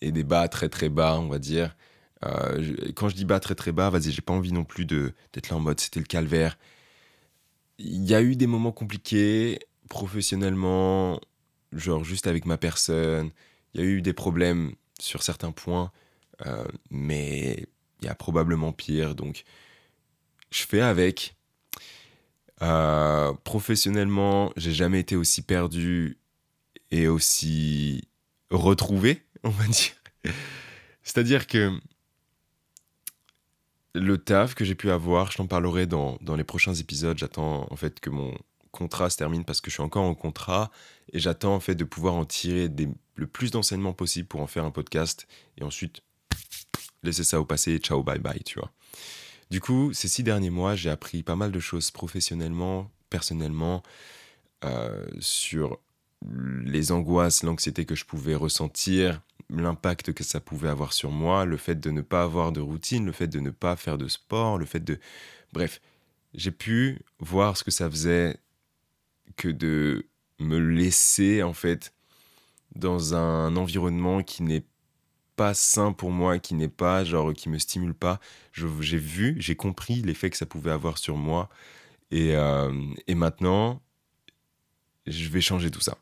[0.01, 1.77] et des bas très très bas, on va dire.
[2.25, 5.51] Euh, quand je dis bas très très bas, vas-y, j'ai pas envie non plus d'être
[5.51, 6.59] là en mode c'était le calvaire.
[7.79, 11.21] Il y a eu des moments compliqués professionnellement,
[11.79, 13.31] genre juste avec ma personne.
[13.75, 15.93] Il y a eu des problèmes sur certains points,
[16.47, 17.67] euh, mais
[18.01, 19.15] il y a probablement pire.
[19.15, 19.45] Donc,
[20.51, 21.35] je fais avec.
[22.62, 26.17] Euh, professionnellement, j'ai jamais été aussi perdu
[26.91, 28.09] et aussi
[28.51, 29.93] retrouvé, on va dire.
[31.03, 31.79] C'est-à-dire que
[33.95, 37.19] le taf que j'ai pu avoir, je t'en parlerai dans, dans les prochains épisodes.
[37.19, 38.35] J'attends en fait que mon
[38.77, 40.71] contrat se termine parce que je suis encore en contrat
[41.12, 42.71] et j'attends en fait de pouvoir en tirer
[43.15, 45.27] le plus d'enseignements possible pour en faire un podcast
[45.59, 46.03] et ensuite
[47.03, 48.71] laisser ça au passé et ciao bye bye, tu vois.
[49.51, 53.83] Du coup, ces six derniers mois, j'ai appris pas mal de choses professionnellement, personnellement,
[54.65, 55.79] euh, sur
[56.65, 61.57] les angoisses, l'anxiété que je pouvais ressentir, l'impact que ça pouvait avoir sur moi, le
[61.57, 64.59] fait de ne pas avoir de routine, le fait de ne pas faire de sport,
[64.59, 64.99] le fait de...
[65.53, 65.81] Bref,
[66.35, 68.39] j'ai pu voir ce que ça faisait
[69.37, 70.07] que de
[70.38, 71.94] me laisser en fait
[72.75, 74.64] dans un environnement qui n'est
[75.37, 78.20] pas sain pour moi, qui n'est pas genre qui me stimule pas.
[78.53, 81.49] J'ai vu, j'ai compris l'effet que ça pouvait avoir sur moi
[82.11, 82.72] et, euh,
[83.07, 83.83] et maintenant
[85.07, 85.99] je vais changer tout ça.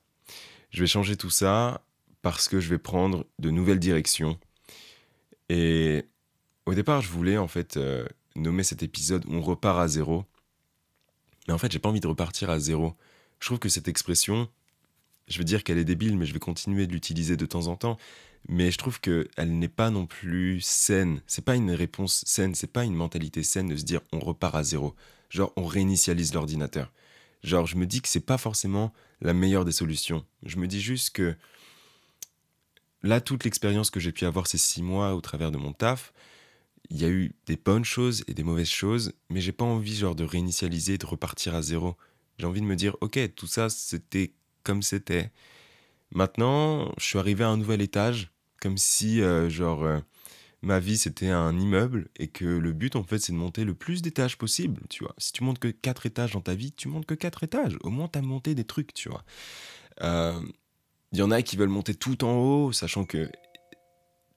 [0.71, 1.83] Je vais changer tout ça
[2.23, 4.39] parce que je vais prendre de nouvelles directions.
[5.49, 6.05] Et
[6.67, 10.25] au départ, je voulais en fait euh, nommer cet épisode On repart à zéro.
[11.47, 12.95] Mais en fait, j'ai pas envie de repartir à zéro.
[13.41, 14.49] Je trouve que cette expression,
[15.29, 17.77] je veux dire qu'elle est débile, mais je vais continuer de l'utiliser de temps en
[17.77, 17.99] temps.
[18.49, 21.23] Mais je trouve qu'elle n'est pas non plus saine.
[21.27, 24.55] C'est pas une réponse saine, c'est pas une mentalité saine de se dire on repart
[24.55, 24.95] à zéro.
[25.31, 26.93] Genre on réinitialise l'ordinateur.
[27.45, 30.25] Genre, je me dis que c'est pas forcément la meilleure des solutions.
[30.45, 31.37] Je me dis juste que
[33.03, 36.15] là, toute l'expérience que j'ai pu avoir ces six mois au travers de mon taf,
[36.89, 39.95] il y a eu des bonnes choses et des mauvaises choses, mais j'ai pas envie
[39.95, 41.97] genre de réinitialiser, de repartir à zéro.
[42.39, 45.31] J'ai envie de me dire, ok, tout ça, c'était comme c'était.
[46.13, 50.01] Maintenant, je suis arrivé à un nouvel étage, comme si, euh, genre, euh,
[50.65, 53.75] ma vie c'était un immeuble et que le but en fait c'est de monter le
[53.75, 55.15] plus d'étages possible, tu vois.
[55.19, 57.77] Si tu montes que 4 étages dans ta vie, tu montes que 4 étages.
[57.83, 59.25] Au moins tu as monté des trucs, tu vois.
[60.01, 60.41] Il euh,
[61.13, 63.31] y en a qui veulent monter tout en haut, sachant que,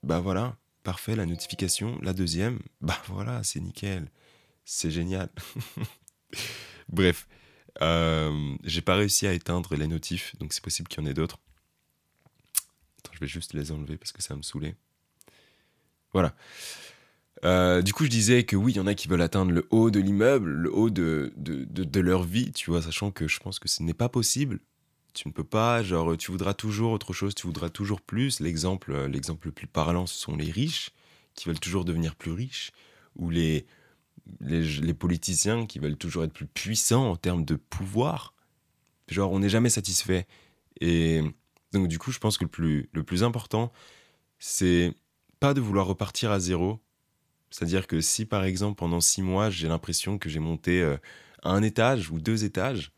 [0.03, 4.11] bah voilà, parfait, la notification, la deuxième, bah voilà, c'est nickel,
[4.65, 5.29] c'est génial.
[6.89, 7.27] Bref,
[7.81, 11.39] j'ai pas réussi à éteindre les notifs, donc c'est possible qu'il y en ait d'autres.
[12.99, 14.75] Attends, je vais juste les enlever parce que ça va me saouler.
[16.13, 16.35] Voilà.
[17.45, 19.67] Euh, du coup, je disais que oui, il y en a qui veulent atteindre le
[19.69, 23.39] haut de l'immeuble, le haut de, de, de, leur vie, tu vois, sachant que je
[23.39, 24.59] pense que ce n'est pas possible.
[25.13, 28.39] Tu ne peux pas, genre, tu voudras toujours autre chose, tu voudras toujours plus.
[28.39, 30.91] L'exemple, euh, l'exemple le plus parlant, ce sont les riches
[31.35, 32.71] qui veulent toujours devenir plus riches,
[33.15, 33.67] ou les,
[34.39, 38.33] les, politiciens qui veulent toujours être plus puissants en termes de pouvoir.
[39.07, 40.27] Genre, on n'est jamais satisfait.
[40.81, 41.21] Et
[41.73, 43.71] donc, du coup, je pense que le plus, le plus important,
[44.39, 44.93] c'est
[45.39, 46.79] pas de vouloir repartir à zéro.
[47.49, 50.97] C'est-à-dire que si, par exemple, pendant six mois, j'ai l'impression que j'ai monté euh,
[51.43, 52.91] un étage ou deux étages,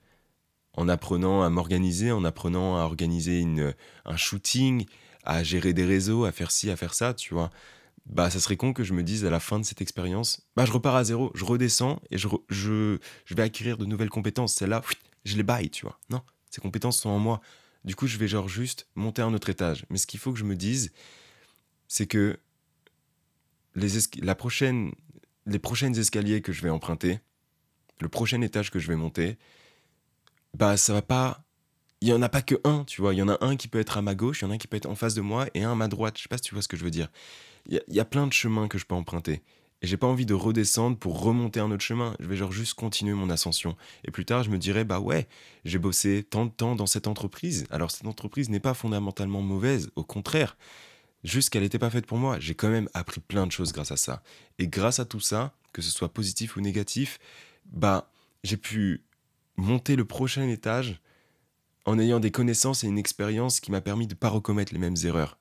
[0.74, 3.74] en apprenant à m'organiser, en apprenant à organiser une,
[4.06, 4.86] un shooting,
[5.24, 7.50] à gérer des réseaux, à faire ci, à faire ça, tu vois.
[8.10, 10.66] Bah, ça serait con que je me dise à la fin de cette expérience, bah,
[10.66, 14.56] je repars à zéro, je redescends et je, je, je vais acquérir de nouvelles compétences.
[14.56, 14.82] Celles-là,
[15.26, 16.00] je les baille, tu vois.
[16.10, 17.40] Non, ces compétences sont en moi.
[17.86, 19.86] Du coup, je vais genre juste monter un autre étage.
[19.90, 20.92] Mais ce qu'il faut que je me dise,
[21.88, 22.40] c'est que
[23.76, 23.90] les,
[24.22, 24.92] la prochaine,
[25.46, 27.20] les prochaines escaliers que je vais emprunter,
[28.02, 29.38] le prochain étage que je vais monter,
[30.58, 31.44] bah ça va pas.
[32.02, 33.14] Il y en a pas que un, tu vois.
[33.14, 34.54] Il y en a un qui peut être à ma gauche, il y en a
[34.54, 36.18] un qui peut être en face de moi et un à ma droite.
[36.18, 37.10] Je sais pas si tu vois ce que je veux dire.
[37.68, 39.44] Il y, a plein de chemins que je peux emprunter.
[39.82, 42.16] Et j'ai pas envie de redescendre pour remonter un autre chemin.
[42.20, 43.76] Je vais genre juste continuer mon ascension.
[44.06, 45.28] Et plus tard, je me dirais, bah ouais,
[45.66, 47.66] j'ai bossé tant de temps dans cette entreprise.
[47.70, 50.58] Alors cette entreprise n'est pas fondamentalement mauvaise, au contraire.
[51.24, 52.40] Juste qu'elle n'était pas faite pour moi.
[52.40, 54.24] J'ai quand même appris plein de choses grâce à ça.
[54.58, 57.20] Et grâce à tout ça, que ce soit positif ou négatif,
[57.66, 58.10] bah
[58.44, 59.04] j'ai pu
[59.58, 61.02] monter le prochain étage
[61.90, 64.80] en ayant des connaissances et une expérience qui m'a permis de ne pas recommettre les
[64.80, 65.40] mêmes erreurs.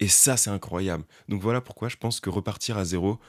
[0.00, 1.04] Et ça, c'est incroyable.
[1.28, 3.20] Donc voilà pourquoi je pense que repartir à zéro,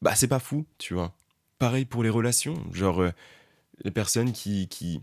[0.00, 1.14] bah c'est pas fou, tu vois.
[1.58, 3.10] Pareil pour les relations, genre euh,
[3.84, 5.02] les personnes qui, qui,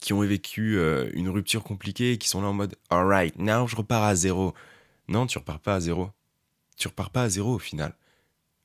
[0.00, 3.68] qui ont vécu euh, une rupture compliquée et qui sont là en mode Alright, now
[3.68, 4.54] je repars à zéro.
[5.06, 6.10] Non, tu repars pas à zéro.
[6.76, 7.94] Tu repars pas à zéro au final.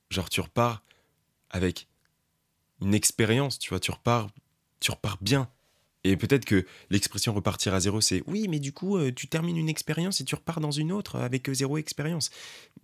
[0.09, 0.81] Genre tu repars
[1.51, 1.87] avec
[2.81, 4.29] une expérience, tu vois, tu repars
[4.79, 5.49] tu repars bien.
[6.07, 9.57] Et peut-être que l'expression repartir à zéro, c'est oui, mais du coup, euh, tu termines
[9.57, 12.29] une expérience et tu repars dans une autre avec euh, zéro expérience.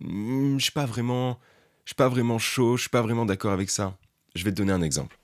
[0.00, 1.38] Hmm, je suis pas vraiment,
[1.84, 3.96] je suis pas vraiment chaud, je suis pas vraiment d'accord avec ça.
[4.34, 5.18] Je vais te donner un exemple.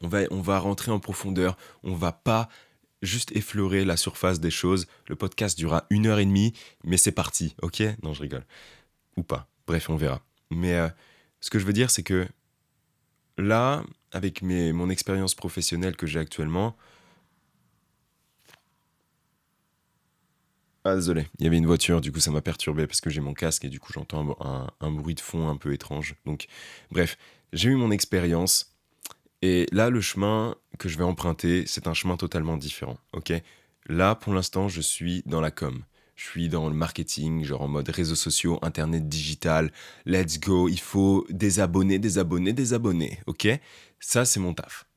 [0.00, 1.56] On va, on va rentrer en profondeur.
[1.84, 2.48] On va pas
[3.00, 4.86] juste effleurer la surface des choses.
[5.06, 7.82] Le podcast durera une heure et demie, mais c'est parti, ok?
[8.02, 8.44] Non, je rigole.
[9.16, 9.48] Ou pas.
[9.68, 10.20] Bref, on verra.
[10.50, 10.88] Mais euh,
[11.40, 12.26] ce que je veux dire, c'est que
[13.36, 16.76] là, avec mes, mon expérience professionnelle que j'ai actuellement,
[20.90, 23.20] Ah, désolé, il y avait une voiture, du coup ça m'a perturbé parce que j'ai
[23.20, 26.14] mon casque et du coup j'entends un, un, bruit de fond un peu étrange.
[26.24, 26.46] Donc,
[26.90, 27.18] bref,
[27.52, 28.74] j'ai eu mon expérience
[29.42, 32.96] et là, le chemin que je vais emprunter, c'est un chemin totalement différent.
[33.12, 33.32] Ok?
[33.86, 35.84] Là, pour l'instant, je suis dans la com.
[36.16, 39.70] Je suis dans le marketing, genre en mode réseaux sociaux, internet digital,
[40.04, 43.46] let's go, il faut des abonnés, des abonnés, des abonnés, ok?
[44.00, 44.87] Ça, c'est mon taf,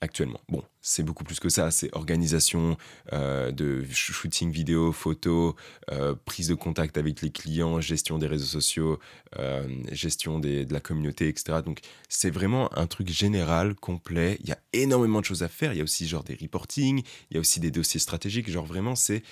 [0.00, 0.40] actuellement.
[0.48, 2.76] Bon, c'est beaucoup plus que ça, c'est organisation
[3.12, 5.56] euh, de shooting vidéo, photo,
[5.90, 8.98] euh, prise de contact avec les clients, gestion des réseaux sociaux,
[9.38, 11.60] euh, gestion de la communauté, etc.
[11.64, 15.72] Donc, c'est vraiment un truc général, complet, il y a énormément de choses à faire,
[15.72, 18.66] il y a aussi genre des reporting, il y a aussi des dossiers stratégiques, genre
[18.66, 19.22] vraiment, c'est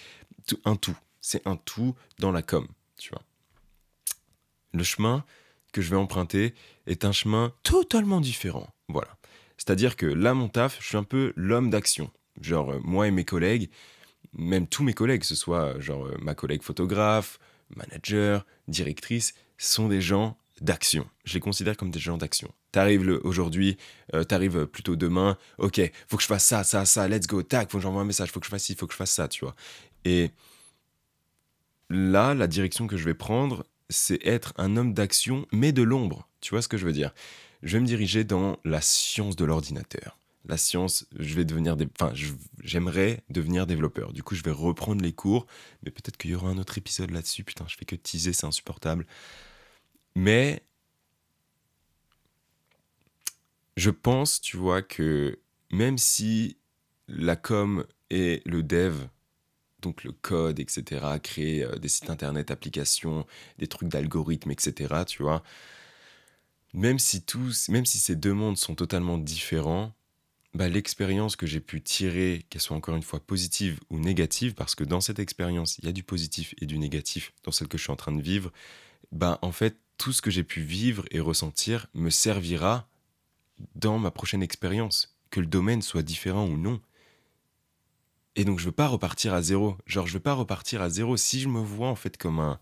[0.64, 3.22] un tout c'est un tout dans la com, tu vois.
[4.72, 5.24] Le chemin
[5.72, 6.54] que je vais emprunter
[6.86, 8.68] est un chemin totalement différent.
[8.88, 9.08] Voilà.
[9.66, 12.10] C'est-à-dire que là, mon taf, je suis un peu l'homme d'action.
[12.40, 13.68] Genre, euh, moi et mes collègues,
[14.32, 17.40] même tous mes collègues, que ce soit euh, genre euh, ma collègue photographe,
[17.74, 21.08] manager, directrice, sont des gens d'action.
[21.24, 22.52] Je les considère comme des gens d'action.
[22.70, 23.76] T'arrives aujourd'hui,
[24.28, 27.78] t'arrives plutôt demain, ok, faut que je fasse ça, ça, ça, let's go, tac, faut
[27.78, 29.44] que j'envoie un message, faut que je fasse ci, faut que je fasse ça, tu
[29.44, 29.54] vois.
[30.04, 30.30] Et
[31.88, 36.28] là, la direction que je vais prendre, c'est être un homme d'action, mais de l'ombre.
[36.40, 37.12] Tu vois ce que je veux dire?
[37.62, 40.18] Je vais me diriger dans la science de l'ordinateur.
[40.44, 41.88] La science, je vais devenir des...
[41.98, 42.12] Enfin,
[42.62, 44.12] j'aimerais devenir développeur.
[44.12, 45.46] Du coup, je vais reprendre les cours,
[45.82, 47.42] mais peut-être qu'il y aura un autre épisode là-dessus.
[47.42, 49.06] Putain, je fais que teaser, c'est insupportable.
[50.14, 50.62] Mais
[53.76, 55.40] je pense, tu vois, que
[55.70, 56.56] même si
[57.08, 59.06] la com et le dev
[59.86, 63.26] donc le code, etc., créer euh, des sites internet, applications,
[63.58, 65.42] des trucs d'algorithmes, etc., tu vois.
[66.76, 69.94] Même si, tous, même si ces deux mondes sont totalement différents,
[70.52, 74.74] bah, l'expérience que j'ai pu tirer, qu'elle soit encore une fois positive ou négative, parce
[74.74, 77.78] que dans cette expérience, il y a du positif et du négatif dans celle que
[77.78, 78.52] je suis en train de vivre,
[79.10, 82.86] ben en fait, tout ce que j'ai pu vivre et ressentir me servira
[83.74, 86.82] dans ma prochaine expérience, que le domaine soit différent ou non.
[88.34, 89.78] Et donc je veux pas repartir à zéro.
[89.86, 91.16] Genre je veux pas repartir à zéro.
[91.16, 92.58] Si je me vois en fait comme un,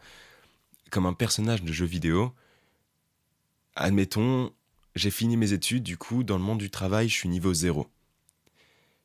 [0.90, 2.32] comme un personnage de jeu vidéo,
[3.76, 4.52] admettons,
[4.94, 7.88] j'ai fini mes études, du coup, dans le monde du travail, je suis niveau zéro.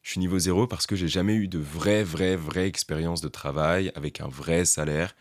[0.02, 3.28] Je suis niveau zéro parce que j'ai jamais eu de vraie, vraie, vraie expérience de
[3.28, 5.16] travail avec un vrai salaire.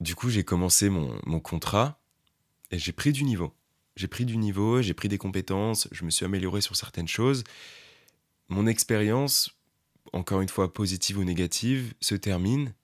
[0.00, 1.98] Du coup, j'ai commencé mon, mon contrat
[2.70, 3.52] et j'ai pris du niveau.
[3.96, 7.44] J'ai pris du niveau, j'ai pris des compétences, je me suis amélioré sur certaines choses.
[8.48, 9.50] Mon expérience,
[10.12, 12.74] encore une fois positive ou négative, se termine.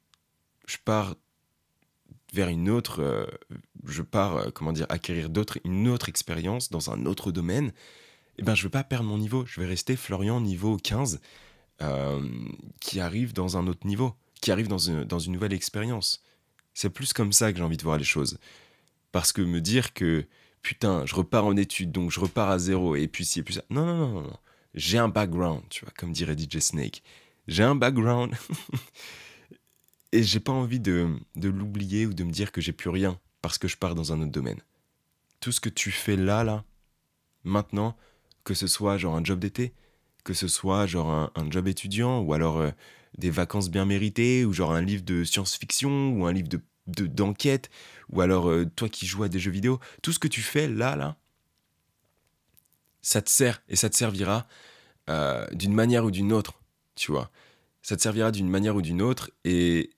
[0.67, 1.15] Je pars
[2.33, 3.27] vers une autre, euh,
[3.87, 7.73] je pars, euh, comment dire, acquérir d'autres, une autre expérience dans un autre domaine.
[8.39, 9.45] Eh ben, je veux pas perdre mon niveau.
[9.47, 11.21] Je vais rester Florian niveau 15,
[11.83, 12.29] euh,
[12.81, 16.23] qui arrive dans un autre niveau, qui arrive dans une, dans une nouvelle expérience.
[16.75, 18.39] C'est plus comme ça que j'ai envie de voir les choses.
[19.11, 20.27] Parce que me dire que,
[20.63, 23.55] putain, je repars en études, donc je repars à zéro, et puis si, et puis
[23.55, 23.63] ça.
[23.71, 24.39] Non, non, non, non, non
[24.75, 27.03] j'ai un background, tu vois, comme dirait DJ Snake.
[27.47, 28.35] J'ai un background.
[30.13, 33.19] et j'ai pas envie de, de l'oublier ou de me dire que j'ai plus rien
[33.43, 34.61] parce que je pars dans un autre domaine.
[35.41, 36.65] Tout ce que tu fais là, là,
[37.45, 37.97] maintenant,
[38.45, 39.73] que ce soit genre un job d'été,
[40.25, 42.71] que ce soit genre un, job étudiant, ou alors euh,
[43.17, 47.69] des vacances bien méritées, ou genre un livre de science-fiction, ou un livre de d'enquête,
[48.09, 50.69] ou alors euh, toi qui joues à des jeux vidéo, tout ce que tu fais
[50.69, 51.17] là, là,
[53.03, 54.47] ça te sert et ça te servira
[55.11, 56.61] euh, d'une manière ou d'une autre,
[56.95, 57.31] tu vois.
[57.83, 59.91] Ça te servira d'une manière ou d'une autre et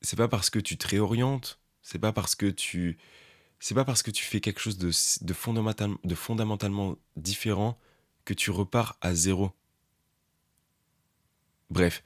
[0.00, 2.98] c'est pas parce que tu te réorientes, c'est pas parce que tu
[3.58, 7.78] c'est pas parce que tu fais quelque chose de, fondamentalement différent
[8.24, 9.52] que tu repars à zéro.
[11.68, 12.02] Bref,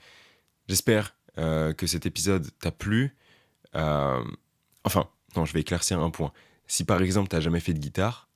[0.69, 3.17] j'espère euh, que cet épisode t'a plu.
[3.77, 4.25] Euh,
[4.83, 6.33] enfin, non, je vais éclaircir un point.
[6.67, 8.29] Si par exemple t'as jamais fait de guitare,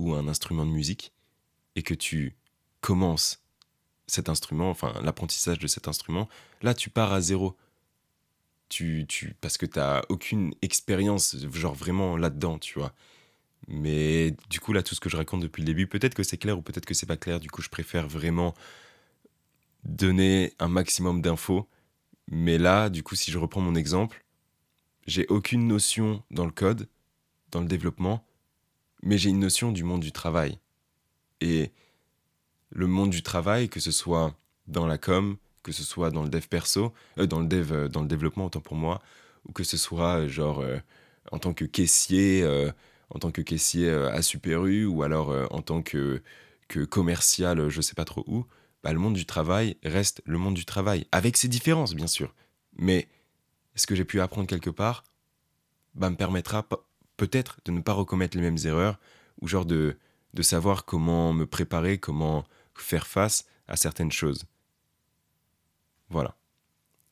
[0.00, 1.12] ou un instrument de musique
[1.76, 2.36] et que tu
[2.80, 3.42] commences
[4.06, 6.28] cet instrument, enfin l'apprentissage de cet instrument,
[6.62, 7.56] là tu pars à zéro.
[8.70, 12.94] Tu, tu, parce que tu n'as aucune expérience, genre vraiment là-dedans, tu vois.
[13.68, 16.38] Mais du coup, là, tout ce que je raconte depuis le début, peut-être que c'est
[16.38, 17.40] clair ou peut-être que c'est pas clair.
[17.40, 18.54] Du coup, je préfère vraiment
[19.84, 21.68] donner un maximum d'infos.
[22.28, 24.24] Mais là, du coup, si je reprends mon exemple,
[25.06, 26.88] j'ai aucune notion dans le code,
[27.50, 28.24] dans le développement,
[29.02, 30.58] mais j'ai une notion du monde du travail.
[31.40, 31.72] Et
[32.70, 34.36] le monde du travail, que ce soit
[34.68, 37.88] dans la com, que ce soit dans le dev perso, euh, dans, le dev, euh,
[37.88, 39.00] dans le développement autant pour moi,
[39.48, 40.64] ou que ce soit euh, genre
[41.32, 42.46] en tant que caissier,
[43.10, 46.22] en tant que caissier à Super U, ou alors en tant que,
[46.68, 48.46] que commercial, je sais pas trop où,
[48.82, 52.34] bah, le monde du travail reste le monde du travail, avec ses différences bien sûr.
[52.76, 53.08] Mais
[53.74, 55.04] ce que j'ai pu apprendre quelque part
[55.94, 56.66] bah, me permettra
[57.16, 58.98] peut-être de ne pas recommettre les mêmes erreurs,
[59.40, 59.96] ou genre de,
[60.34, 62.44] de savoir comment me préparer, comment
[62.74, 64.44] faire face à certaines choses.
[66.10, 66.36] Voilà.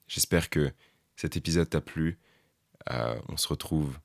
[0.08, 0.72] J'espère que
[1.16, 2.18] cet épisode t'a plu.
[2.90, 3.98] Euh, on se retrouve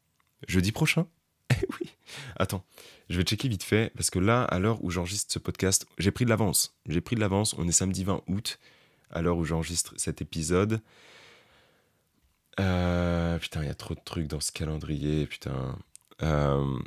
[0.48, 1.08] jeudi prochain.
[1.62, 1.90] Eh oui.
[2.36, 2.66] Attends,
[3.10, 6.12] je vais checker vite fait parce que là, à l'heure où j'enregistre ce podcast, j'ai
[6.12, 6.76] pris de l'avance.
[6.88, 7.54] J'ai pris de l'avance.
[7.58, 8.60] On est samedi 20 août,
[9.12, 10.82] à l'heure où j'enregistre cet épisode.
[12.60, 15.28] Euh, putain, il y a trop de trucs dans ce calendrier.
[15.28, 15.78] Putain.
[16.24, 16.80] Euh,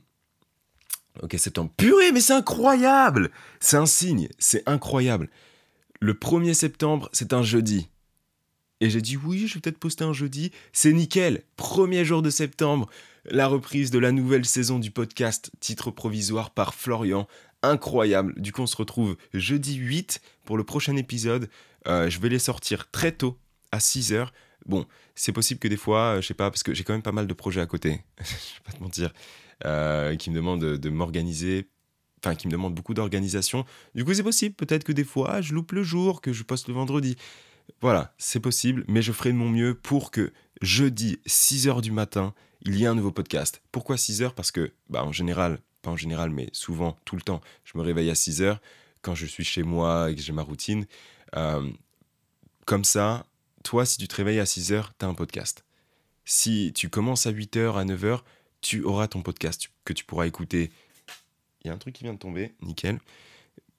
[1.22, 1.70] ok, septembre.
[1.76, 5.30] Purée, mais c'est incroyable C'est un signe, c'est incroyable.
[6.00, 7.88] Le 1er septembre, c'est un jeudi.
[8.80, 10.52] Et j'ai dit oui, je vais peut-être poster un jeudi.
[10.72, 11.42] C'est nickel.
[11.56, 12.88] Premier jour de septembre,
[13.24, 17.26] la reprise de la nouvelle saison du podcast, titre provisoire par Florian.
[17.62, 18.34] Incroyable.
[18.40, 21.48] Du coup, on se retrouve jeudi 8 pour le prochain épisode.
[21.88, 23.38] Euh, je vais les sortir très tôt,
[23.72, 24.28] à 6h.
[24.66, 27.02] Bon, c'est possible que des fois, euh, je sais pas, parce que j'ai quand même
[27.02, 29.12] pas mal de projets à côté, je vais pas te mentir,
[29.64, 31.68] euh, qui me demandent de, m'organiser,
[32.22, 33.64] enfin qui me demandent beaucoup d'organisation.
[33.94, 36.68] Du coup, c'est possible, peut-être que des fois, je loupe le jour, que je poste
[36.68, 37.16] le vendredi.
[37.80, 42.34] Voilà, c'est possible, mais je ferai de mon mieux pour que jeudi, 6h du matin,
[42.62, 43.62] il y ait un nouveau podcast.
[43.70, 47.40] Pourquoi 6h Parce que, bah, en général, pas en général, mais souvent, tout le temps,
[47.64, 48.58] je me réveille à 6h
[49.02, 50.86] quand je suis chez moi et que j'ai ma routine.
[51.36, 51.70] Euh,
[52.64, 53.26] comme ça,
[53.62, 55.64] toi, si tu te réveilles à 6 heures, tu as un podcast.
[56.24, 58.24] Si tu commences à 8 heures, à 9 heures,
[58.60, 60.72] tu auras ton podcast que tu pourras écouter.
[61.62, 62.98] Il y a un truc qui vient de tomber, nickel.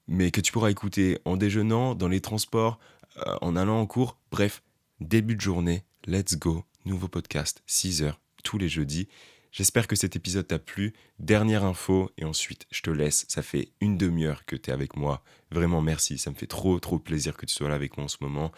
[0.07, 2.79] Mais que tu pourras écouter en déjeunant, dans les transports,
[3.25, 4.17] euh, en allant en cours.
[4.31, 4.61] Bref,
[4.99, 6.63] début de journée, let's go.
[6.85, 9.07] Nouveau podcast, 6 heures, tous les jeudis.
[9.51, 10.93] J'espère que cet épisode t'a plu.
[11.19, 13.25] Dernière info, et ensuite je te laisse.
[13.27, 15.23] Ça fait une demi-heure que tu es avec moi.
[15.51, 18.09] Vraiment merci, ça me fait trop trop plaisir que tu sois là avec moi en
[18.09, 18.51] ce moment.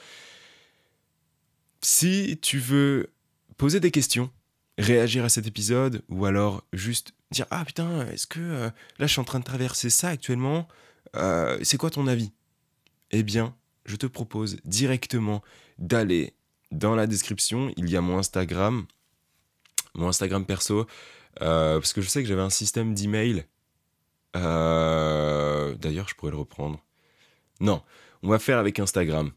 [1.82, 3.14] Si tu veux
[3.58, 4.30] poser des questions,
[4.78, 9.12] réagir à cet épisode ou alors juste dire ah putain est-ce que euh, là je
[9.12, 10.68] suis en train de traverser ça actuellement
[11.16, 12.32] euh, c'est quoi ton avis?
[13.12, 13.56] Eh bien
[13.90, 15.42] je te propose directement
[15.78, 16.34] d'aller
[16.72, 17.74] dans la description.
[17.78, 18.86] Il y a mon Instagram
[19.96, 20.86] mon Instagram perso
[21.42, 23.46] euh, parce que je sais que j'avais un système d'email.
[24.34, 26.84] D'ailleurs je pourrais le reprendre.
[27.60, 27.82] Non
[28.22, 29.32] on va faire avec Instagram.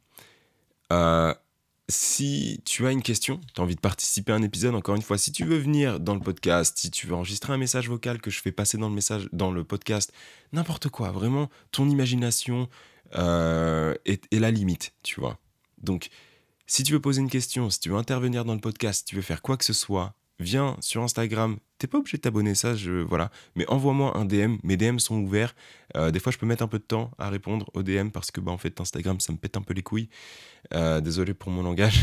[1.88, 5.02] Si tu as une question, tu as envie de participer à un épisode, encore une
[5.02, 8.20] fois, si tu veux venir dans le podcast, si tu veux enregistrer un message vocal
[8.20, 10.12] que je fais passer dans le message, dans le podcast,
[10.52, 12.68] n'importe quoi, vraiment, ton imagination
[13.14, 15.38] euh, est, la limite, tu vois.
[15.78, 16.08] Donc,
[16.66, 19.16] si tu veux poser une question, si tu veux intervenir dans le podcast, si tu
[19.16, 21.58] veux faire quoi que ce soit, viens sur Instagram.
[21.78, 23.30] T'es pas obligé de t'abonner, ça, je, voilà.
[23.56, 24.56] Mais envoie-moi un DM.
[24.62, 25.54] Mes DM sont ouverts.
[25.96, 28.30] Euh, des fois, je peux mettre un peu de temps à répondre aux DM parce
[28.30, 30.08] que, bah, en fait, Instagram, ça me pète un peu les couilles.
[30.74, 32.00] Euh, désolé pour mon langage.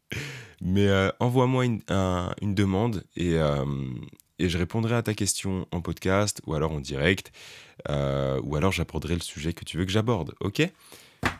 [0.60, 3.36] Mais euh, envoie-moi une, demande et,
[4.38, 7.32] et je répondrai à ta question en podcast ou alors en direct.
[7.88, 10.34] ou alors j'aborderai le sujet que tu veux que j'aborde.
[10.40, 10.62] Ok?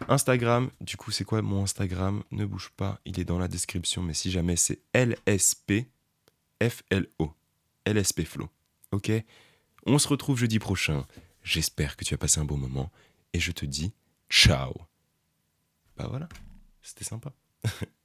[0.09, 2.23] Instagram, du coup, c'est quoi mon Instagram?
[2.31, 4.03] Ne bouge pas, il est dans la description.
[4.03, 5.87] Mais si jamais c'est LSP
[6.63, 7.33] F-L-O.
[8.93, 9.13] Ok?
[9.87, 11.05] On se retrouve jeudi prochain.
[11.43, 12.91] J'espère que tu as passé un bon moment.
[13.33, 13.93] Et je te dis
[14.31, 14.73] ciao.
[15.97, 16.29] Bah voilà,
[16.83, 17.33] c'était sympa.